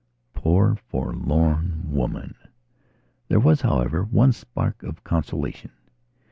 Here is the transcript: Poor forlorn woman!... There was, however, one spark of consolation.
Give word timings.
Poor 0.33 0.77
forlorn 0.77 1.83
woman!... 1.85 2.33
There 3.27 3.39
was, 3.39 3.61
however, 3.61 4.03
one 4.03 4.31
spark 4.31 4.81
of 4.81 5.03
consolation. 5.03 5.73